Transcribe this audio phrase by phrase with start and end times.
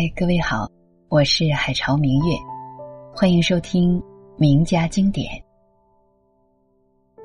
[0.00, 0.70] 嗨，各位好，
[1.08, 2.36] 我是海潮明月，
[3.12, 4.00] 欢迎收听
[4.36, 5.28] 名家经典。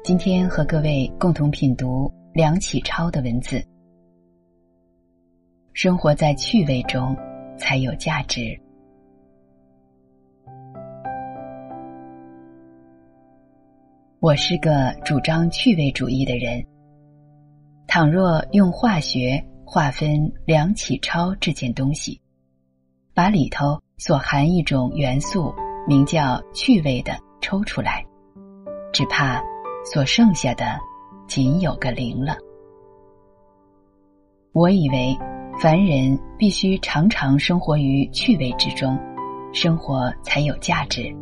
[0.04, 3.64] 今天和各位共同品读梁启超的文字。
[5.73, 7.15] 生活在趣味中，
[7.59, 8.59] 才有价值。
[14.19, 16.65] 我是个主张趣味主义的人。
[17.86, 22.19] 倘若用化学划分梁启超这件东西。
[23.15, 25.53] 把里头所含一种元素，
[25.87, 28.03] 名叫趣味的抽出来，
[28.91, 29.39] 只怕
[29.86, 30.79] 所剩下的
[31.27, 32.36] 仅有个零了。
[34.52, 35.16] 我以为
[35.59, 38.97] 凡人必须常常生活于趣味之中，
[39.53, 41.16] 生活才有价值。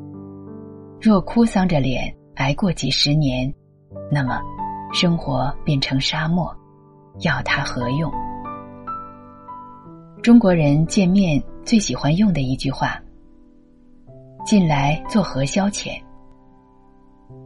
[1.02, 3.54] 若哭丧着脸挨过几十年，
[4.10, 4.40] 那么
[4.94, 6.56] 生活变成沙漠，
[7.20, 8.10] 要它何用？
[10.24, 11.44] 中国人见面。
[11.64, 13.00] 最喜欢用的一句话
[14.46, 15.92] ：“进来作何消遣？”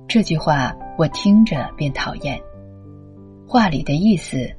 [0.07, 2.39] 这句话我听着便讨厌。
[3.47, 4.49] 话里的意思，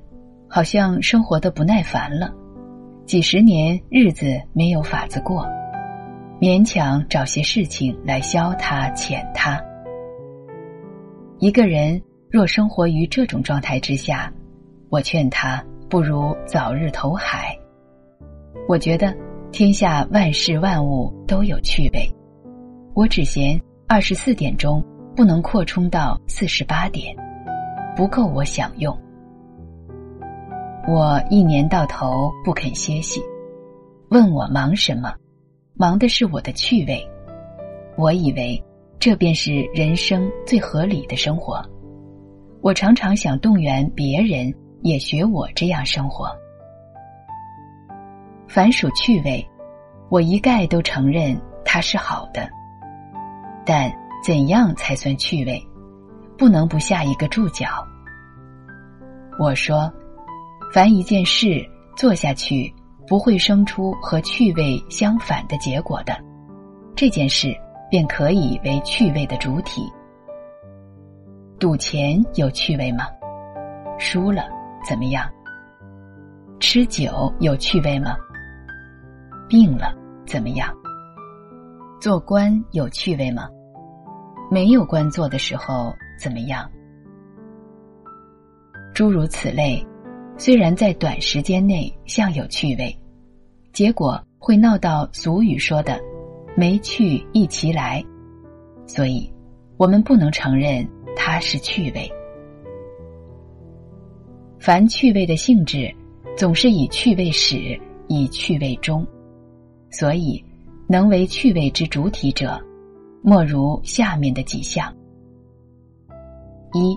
[0.49, 2.33] 好像生活的不耐烦了，
[3.05, 5.47] 几十年日子没有法子过，
[6.41, 9.61] 勉强找些事情来消他遣他。
[11.39, 14.33] 一个人若生活于这种状态之下，
[14.91, 17.57] 我劝他不如早日投海。
[18.69, 19.17] 我觉得。
[19.53, 22.07] 天下万事万物都有趣味，
[22.95, 23.59] 我只嫌
[23.89, 27.17] 二十四点钟不能扩充到四十八点，
[27.97, 28.97] 不够我享用。
[30.87, 33.21] 我一年到头不肯歇息，
[34.11, 35.15] 问我忙什么？
[35.75, 37.03] 忙的是我的趣味。
[37.97, 38.63] 我以为
[38.99, 41.65] 这便是人生最合理的生活。
[42.61, 44.53] 我常常想动员别人
[44.83, 46.29] 也学我这样生活。
[48.49, 49.47] 凡属趣味，
[50.09, 52.49] 我一概都承认它是好的。
[53.65, 53.93] 但
[54.25, 55.61] 怎样才算趣味？
[56.39, 57.67] 不能不下一个注脚。
[59.39, 59.93] 我说，
[60.73, 61.65] 凡一件事
[61.97, 62.73] 做下去
[63.07, 66.17] 不会生出和趣味相反的结果的，
[66.95, 67.55] 这件事
[67.91, 69.83] 便可以为趣味的主体。
[71.59, 73.07] 赌钱有趣味吗？
[73.99, 74.45] 输了
[74.87, 75.29] 怎么样？
[76.61, 78.17] 吃酒有趣味吗？
[79.49, 79.95] 病了
[80.27, 80.75] 怎么样？
[82.01, 83.49] 做官有趣味吗？
[84.51, 86.71] 没有官做的时候怎么样？
[88.95, 89.85] 诸如此类，
[90.37, 92.97] 虽然在短时间内像有趣味，
[93.73, 96.01] 结果会闹到俗语说的
[96.57, 98.05] “没趣一起来”，
[98.87, 99.33] 所以
[99.77, 102.11] 我们不能承认它是趣味。
[104.59, 105.95] 凡趣味的性质，
[106.37, 109.07] 总是以趣味始，以趣味终。
[109.99, 110.45] 所以，
[110.87, 112.61] 能为趣味之主体者，
[113.23, 114.95] 莫如下面的几项：
[116.75, 116.95] 一、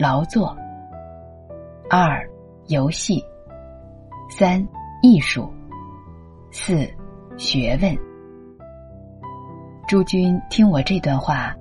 [0.00, 0.56] 劳作；
[1.90, 2.26] 二、
[2.68, 3.22] 游戏；
[4.30, 4.66] 三、
[5.02, 5.46] 艺术；
[6.50, 6.88] 四、
[7.36, 7.94] 学问。
[9.86, 11.54] 诸君听我这段话，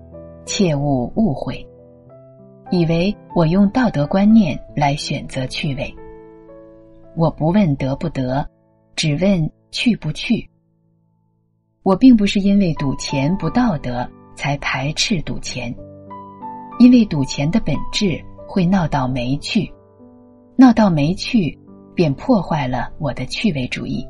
[0.46, 1.68] 切勿误会，
[2.72, 5.94] 以为我用道德观念来选择趣味。
[7.18, 8.50] 我不问得不得，
[8.96, 10.50] 只问去不去。
[11.84, 15.74] 我并不是因为赌钱不道德才排斥赌钱，
[16.80, 19.70] 因为赌钱的本质会闹到没趣，
[20.56, 21.60] 闹到没趣
[21.94, 24.08] 便破坏了我的趣味主义，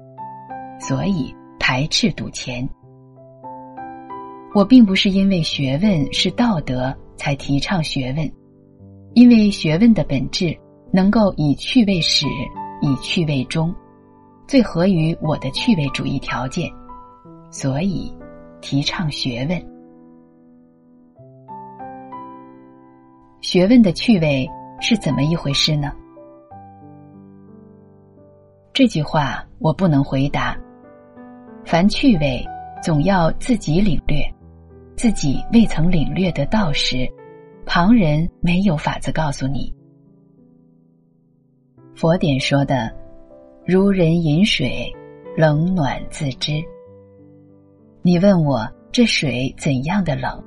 [0.79, 2.67] 所以排斥赌钱。
[4.53, 8.31] 我并不是因为学问是道德才提倡学问，
[9.16, 10.56] 因为学问的本质
[10.91, 12.28] 能够以趣味始，
[12.81, 13.73] 以趣味终，
[14.47, 16.72] 最合于我的趣味主义条件。
[17.53, 18.12] 所以，
[18.62, 19.64] 提倡学问。
[23.42, 24.50] 学问的趣味
[24.81, 25.94] 是怎么一回事呢？
[28.74, 30.57] 这句话我不能回答。
[31.63, 32.44] 凡趣味，
[32.81, 34.25] 总要自己领略，
[34.98, 37.07] 自己未曾领略得到时，
[37.68, 39.72] 旁人没有法子告诉你。
[41.94, 42.92] 佛典说的
[43.63, 44.92] “如人饮水，
[45.38, 46.54] 冷暖自知”。
[48.05, 50.44] 你问我这水怎样的冷，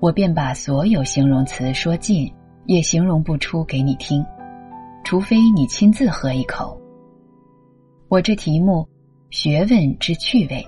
[0.00, 2.32] 我便把所有形容词说尽，
[2.64, 4.24] 也形容不出给你听，
[5.04, 6.80] 除非你亲自喝一口。
[8.08, 8.88] 我这题目
[9.28, 10.66] “学问之趣味”，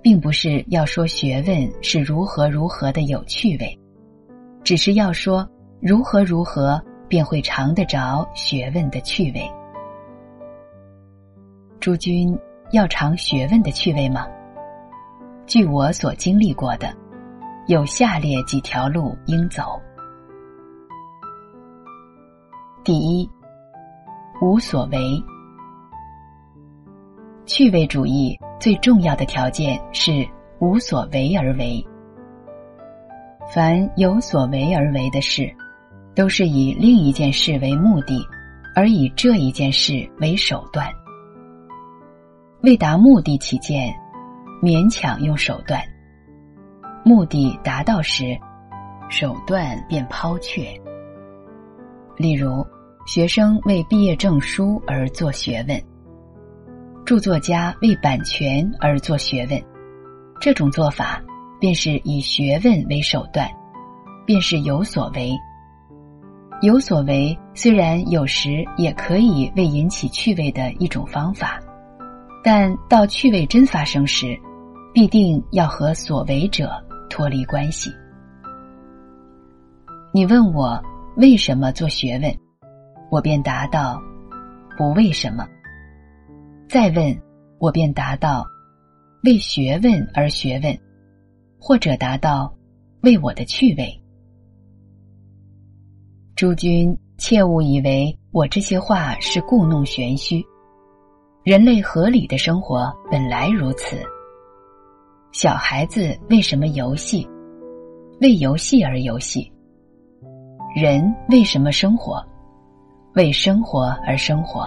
[0.00, 3.78] 并不是要说学问是如何如何的有趣味，
[4.64, 5.46] 只是要说
[5.82, 9.46] 如何如何便会尝得着学问的趣味。
[11.78, 12.34] 诸君
[12.72, 14.26] 要尝学问的趣味吗？
[15.46, 16.92] 据我所经历过的，
[17.68, 19.80] 有下列几条路应走：
[22.82, 23.30] 第一，
[24.42, 24.98] 无所为。
[27.44, 30.26] 趣味主义最重要的条件是
[30.58, 31.86] 无所为而为。
[33.48, 35.48] 凡有所为而为的事，
[36.12, 38.20] 都是以另一件事为目的，
[38.74, 40.88] 而以这一件事为手段。
[42.62, 43.94] 为达目的起见，
[44.66, 45.80] 勉强用手段；
[47.04, 48.36] 目的达到时，
[49.08, 50.64] 手段便抛却。
[52.16, 52.66] 例如，
[53.06, 55.80] 学生为毕业证书而做学问。
[57.04, 59.64] 著作家为版权而做学问，
[60.40, 61.22] 这种做法
[61.60, 63.48] 便是以学问为手段，
[64.26, 65.30] 便是有所为。
[66.60, 71.60] 有所为虽然有时也可以为引起趣味的一种方法，
[72.42, 74.36] 但到趣味真发生时，
[74.96, 76.72] 必定要和所为者
[77.10, 77.92] 脱离关系。
[80.10, 80.82] 你问我
[81.18, 82.34] 为什么做学问，
[83.10, 84.00] 我便答道：
[84.78, 85.46] 不为什么。
[86.66, 87.14] 再问，
[87.58, 88.46] 我便答道
[89.24, 90.74] ：“为学问而学问，
[91.60, 92.50] 或者答道：
[93.02, 94.02] 为我的趣味。”
[96.34, 100.42] 诸君切勿以为我这些话是故弄玄虚。
[101.44, 103.98] 人类合理的生活本来如此。
[105.38, 107.28] 小孩子为什么游戏？
[108.22, 109.52] 为游戏而游戏。
[110.74, 112.24] 人为什么生活？
[113.16, 114.66] 为生活而生活。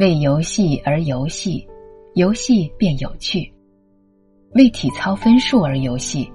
[0.00, 1.64] 为游戏而游戏，
[2.14, 3.48] 游戏便有趣；
[4.56, 6.28] 为体操分数而游戏，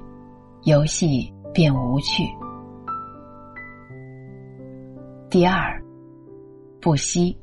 [0.64, 2.24] 游戏便无趣。
[5.30, 5.78] 第二，
[6.80, 7.38] 不吸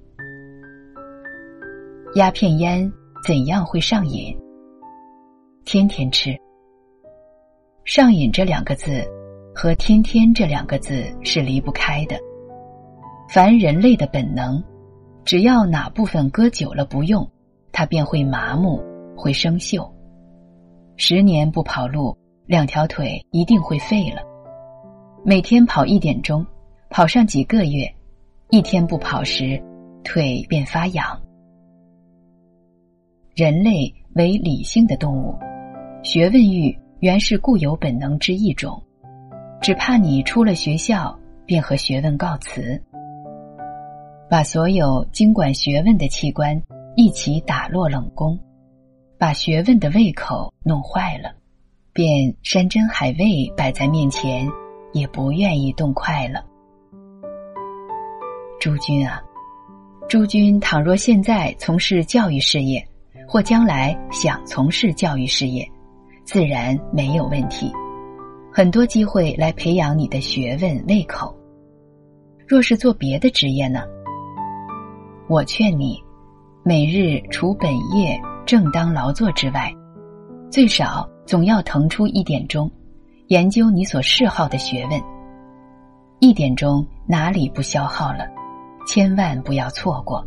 [2.15, 2.91] 鸦片烟，
[3.27, 4.35] 怎样会上瘾？
[5.65, 6.37] 天天吃，
[7.85, 9.05] 上瘾这两个字
[9.55, 12.17] 和天天这两个字是离不开的。
[13.29, 14.63] 凡人类的本能。
[15.23, 17.31] 只要哪部分搁久了不用，
[17.73, 18.83] 它便会麻木，
[19.15, 19.89] 会生锈。
[20.97, 22.17] 十年不跑路，
[22.47, 24.23] 两条腿一定会废了。
[25.23, 26.45] 每天跑一点钟，
[26.89, 27.95] 跑上几个月，
[28.49, 29.63] 一天不跑时，
[30.03, 31.21] 腿便发痒。
[33.37, 35.39] 人类为理性的动物，
[36.03, 38.83] 学问欲原是固有本能之一种，
[39.61, 42.81] 只怕你出了学校，便和学问告辞。
[44.31, 46.61] 把所有经管学问的器官
[46.97, 48.39] 一起打落冷宫，
[49.19, 51.33] 把学问的胃口弄坏了，
[51.93, 54.49] 便山珍海味摆在面前，
[54.93, 56.43] 也不愿意动筷了。
[58.59, 59.21] 诸君啊，
[60.09, 62.83] 诸君倘若现在从事教育事业，
[63.29, 65.69] 或将来想从事教育事业，
[66.33, 67.73] 自然没有问题，
[68.53, 71.37] 很多机会来培养你的学问胃口。
[72.47, 73.83] 若是做别的职业呢？
[75.29, 76.01] 我劝你，
[76.63, 78.17] 每日除本业
[78.47, 79.75] 正当劳作之外，
[80.49, 82.71] 最少总要腾出一点钟，
[83.27, 85.03] 研究你所嗜好的学问。
[86.21, 88.29] 一点钟哪里不消耗了？
[88.87, 90.25] 千万不要错过，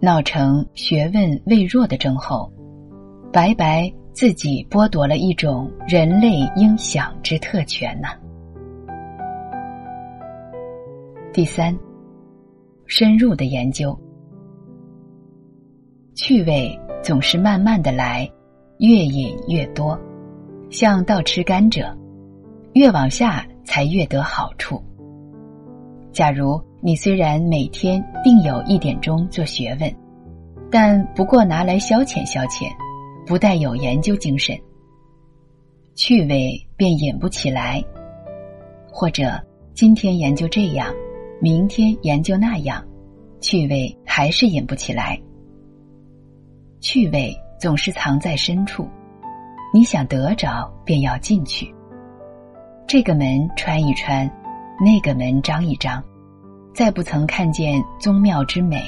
[0.00, 2.52] 闹成学问未弱的症候，
[3.32, 8.10] 白白自己剥夺了一种人类应享之特权呐。
[11.32, 11.76] 第三，
[12.86, 13.98] 深入的研究。
[16.14, 18.30] 趣味总是慢慢的来，
[18.78, 19.98] 越饮越多，
[20.70, 21.92] 像倒吃甘蔗，
[22.74, 24.80] 越往下才越得好处。
[26.12, 29.92] 假如你虽然每天定有一点钟做学问，
[30.70, 32.70] 但不过拿来消遣消遣，
[33.26, 34.54] 不带有研究精神，
[35.94, 37.82] 趣味便引不起来。
[38.92, 40.92] 或者今天研究这样，
[41.40, 42.84] 明天研究那样，
[43.40, 45.18] 趣味还是引不起来。
[46.80, 48.86] 趣味总是藏在深处，
[49.72, 51.74] 你想得着，便要进去。
[52.86, 54.30] 这个门穿一穿，
[54.84, 56.04] 那个门张一张，
[56.74, 58.84] 再不曾看见宗庙之美，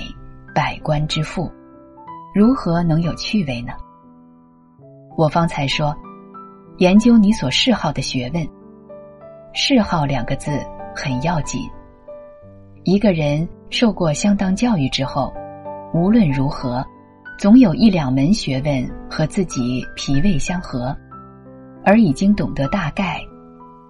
[0.55, 1.51] 百官之富，
[2.35, 3.73] 如何能有趣味呢？
[5.17, 5.97] 我方才说，
[6.79, 8.47] 研究你所嗜好的学问，
[9.55, 10.51] 嗜好两个字
[10.95, 11.61] 很要紧。
[12.85, 15.33] 一个人受过相当教育之后，
[15.95, 16.85] 无论如何。
[17.39, 20.97] 总有一两门学问和自己脾胃相合，
[21.85, 23.21] 而已经懂得大概，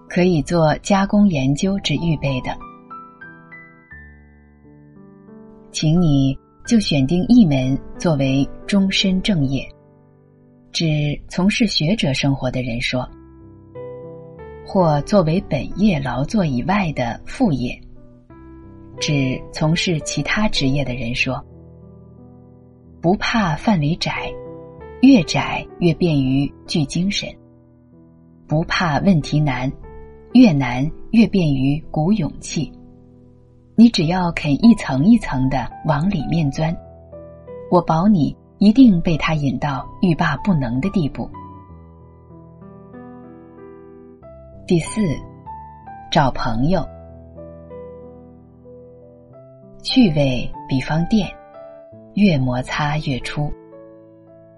[0.09, 2.49] 可以做加工研究之预备的。
[5.71, 9.65] 请你就选定一门作为终身正业。
[10.71, 13.07] 指从事学者生活的人说，
[14.65, 17.73] 或作为本业劳作以外的副业；
[18.99, 21.43] 指从事其他职业的人说，
[23.01, 24.31] 不怕范围窄，
[25.01, 27.29] 越窄越便于聚精神；
[28.45, 29.71] 不怕问题难，
[30.33, 32.71] 越难越便于鼓勇气。
[33.75, 36.75] 你只要肯一层一层的往里面钻，
[37.71, 38.35] 我保你。
[38.59, 41.29] 一定被他引到欲罢不能的地步。
[44.65, 45.01] 第四，
[46.11, 46.83] 找朋友，
[49.83, 51.29] 趣味比方电，
[52.15, 53.53] 越摩擦越出。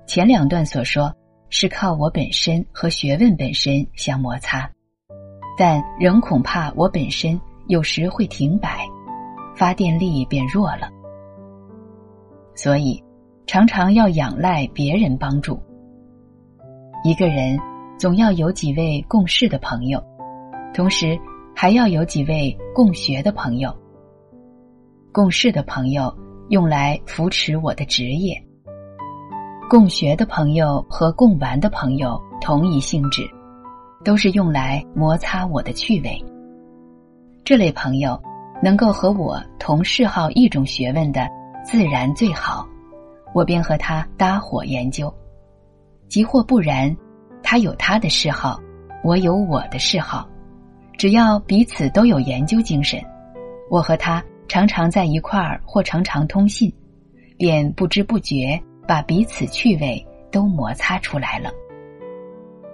[0.08, 1.14] 前两段所说
[1.50, 4.68] 是靠我本身和学问本身相摩擦，
[5.58, 8.88] 但仍恐怕我本身有时会停摆，
[9.56, 10.90] 发电力变弱了，
[12.56, 13.04] 所以。
[13.52, 15.60] 常常要仰赖别人帮助。
[17.04, 17.58] 一个人
[17.98, 20.00] 总要有几位共事的朋友，
[20.72, 21.20] 同时
[21.56, 23.76] 还要有几位共学的朋友。
[25.12, 26.16] 共事的朋友
[26.50, 28.40] 用来扶持我的职业，
[29.68, 33.28] 共学的朋友和共玩的朋友同一性质，
[34.06, 36.24] 都是用来摩擦我的趣味。
[37.44, 38.22] 这类朋友
[38.62, 41.28] 能够和我同嗜好一种学问的，
[41.66, 42.64] 自然最好。
[43.34, 45.14] 我便和他搭伙研究，
[46.08, 46.96] 即或不然，
[47.44, 48.60] 他有他的嗜好，
[49.04, 50.28] 我有我的嗜好，
[50.98, 53.00] 只要彼此都有研究精神，
[53.70, 56.74] 我和他常常在一块儿或常常通信，
[57.38, 61.52] 便不知不觉把彼此趣味都摩擦出来了。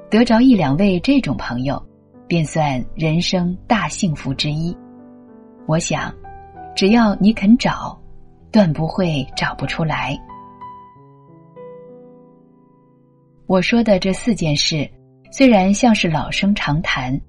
[0.10, 1.82] 得着一两位这种朋友，
[2.28, 4.76] 便算人生大幸福之一。
[5.68, 6.14] 我想，
[6.76, 8.00] 只要你肯找，
[8.52, 10.18] 断不会找不出来。
[13.48, 14.90] 我说的这四件事，
[15.32, 17.20] 虽然像是老生常谈，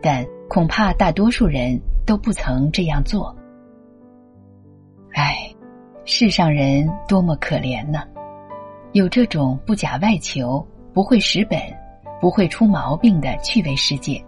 [0.00, 3.36] 但恐怕大多数人都不曾这样做。
[5.12, 5.36] 唉，
[6.06, 8.02] 世上人多么可怜呢！
[8.92, 11.60] 有这种不假外求、不会蚀本、
[12.18, 14.24] 不会出毛病的趣味世界，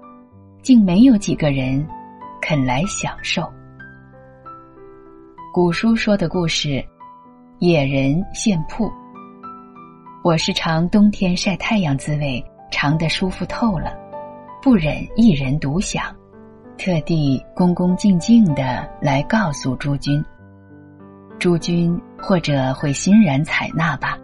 [0.63, 1.87] 竟没有几个人
[2.39, 3.51] 肯来享受。
[5.55, 6.85] 古书说的故事：
[7.61, 8.93] 野人献铺。
[10.25, 13.95] 我是尝冬天晒太阳滋味，尝得舒服透了，
[14.63, 16.03] 不忍一人独享，
[16.79, 20.25] 特地恭恭敬敬的来告诉诸君。
[21.39, 24.17] 诸君或者会欣然采纳吧。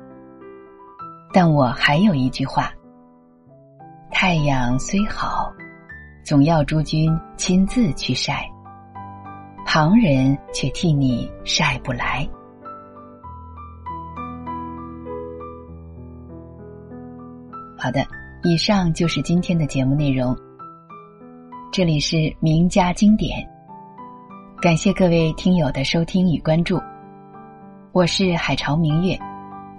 [1.34, 2.72] 但我还有一句话：
[4.10, 5.52] 太阳虽好，
[6.24, 8.50] 总要诸君亲自去晒，
[9.66, 12.26] 旁人却替你晒不来。
[17.82, 18.06] 好的，
[18.42, 20.36] 以上就是今天的节目内容。
[21.72, 23.42] 这里是名家经典，
[24.60, 26.78] 感谢各位听友的收听与关注。
[27.92, 29.18] 我是海潮明月，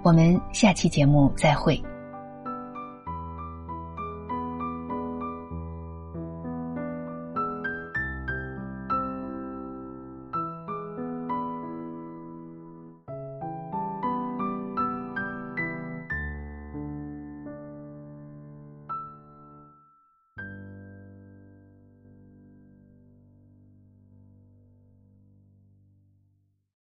[0.02, 1.80] 我们下期节目再会。